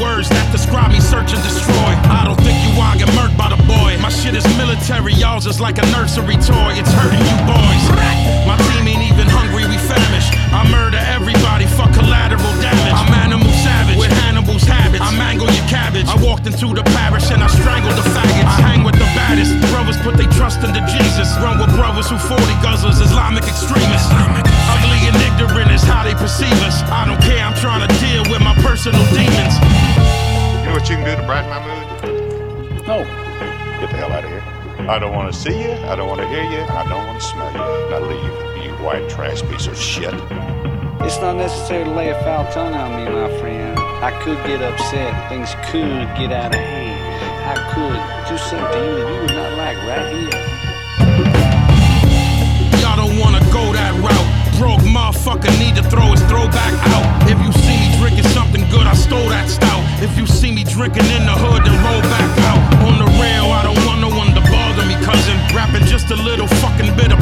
[0.00, 1.92] words that describe me, search and destroy.
[2.08, 4.00] I don't think you all get murked by the boy.
[4.00, 6.80] My shit is military, y'all's just like a nursery toy.
[6.80, 7.84] It's hurting you boys.
[8.48, 10.32] My team ain't even hungry, we famished.
[10.50, 12.96] I murder everybody for collateral damage.
[12.96, 15.04] I'm animal savage with Hannibal's habits.
[15.04, 16.08] I mangle your cabbage.
[16.08, 18.48] I walked into the parish and I strangled the faggots.
[18.48, 19.52] I hang with the baddest.
[19.70, 21.28] Brothers put their trust into Jesus.
[21.44, 22.69] Run with brothers who 40 got
[31.10, 32.86] You know what you can do to brighten my mood?
[32.86, 32.98] No.
[33.80, 34.88] Get the hell out of here.
[34.88, 37.20] I don't want to see you, I don't want to hear you, I don't want
[37.20, 37.58] to smell you.
[37.90, 40.14] Now leave, you white trash piece of shit.
[41.02, 43.76] It's not necessary to lay a foul tongue on me, my friend.
[43.78, 45.28] I could get upset.
[45.28, 47.00] Things could get out of hand.
[47.44, 51.59] I could do something that you would not like right here.
[60.72, 62.60] Drinking in the hood, then roll back out.
[62.86, 65.36] On the rail, I don't want no one to bother me, cousin.
[65.54, 67.19] Rapping just a little fucking bit of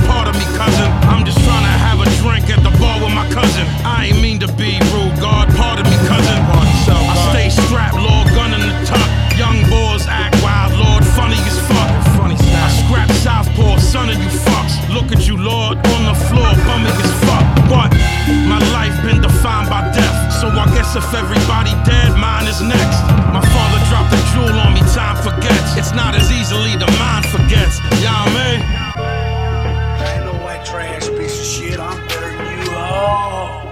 [20.88, 23.00] guess if everybody dead, mine is next.
[23.32, 25.76] My father dropped a jewel on me, time forgets.
[25.76, 27.80] It's not as easily the mind forgets.
[28.00, 28.62] Y'all man.
[28.96, 31.78] I ain't no white trash piece of shit.
[31.78, 33.68] I'm better than you all.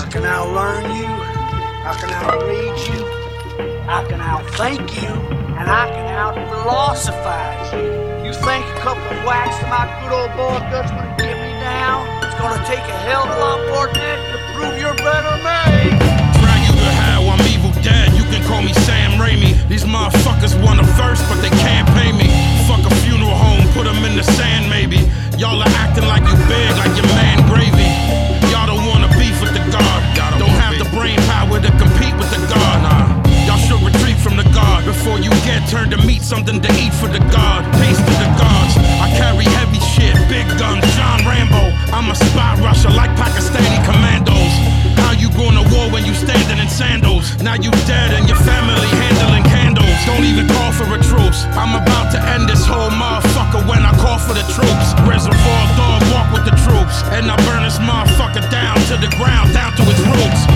[0.00, 1.08] I can outlearn you.
[1.84, 3.04] I can outread you.
[3.88, 5.12] I can outthink you.
[5.58, 8.28] And I can outphilosophize you.
[8.28, 11.52] You think a couple of whacks to my good old boy guts would get me
[11.60, 12.06] down?
[12.24, 15.36] It's gonna take a hell of a lot more than that to prove you're better
[15.42, 15.65] than
[35.66, 37.66] turned to meat, something to eat for the God.
[37.82, 38.74] Peace to the gods.
[39.02, 41.74] I carry heavy shit, big guns, John Rambo.
[41.90, 44.52] I'm a spy rusher like Pakistani commandos.
[45.02, 47.34] How you going to war when you standing in sandals?
[47.42, 49.98] Now you dead and your family handling candles.
[50.06, 51.42] Don't even call for a truce.
[51.58, 54.86] I'm about to end this whole motherfucker when I call for the troops.
[55.02, 57.02] Reservoir dog walk with the troops.
[57.10, 60.55] And I burn this motherfucker down to the ground, down to its roots.